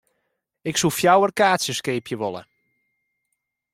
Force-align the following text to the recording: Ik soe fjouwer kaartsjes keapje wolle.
Ik 0.69 0.75
soe 0.77 0.91
fjouwer 0.97 1.31
kaartsjes 1.39 1.81
keapje 1.87 2.15
wolle. 2.21 2.41